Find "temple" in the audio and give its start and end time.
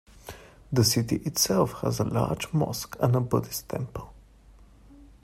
3.69-4.11